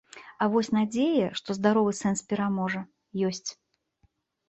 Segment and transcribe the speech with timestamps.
[0.43, 2.81] А вось надзея, што здаровы сэнс пераможа,
[3.33, 3.47] ёсць.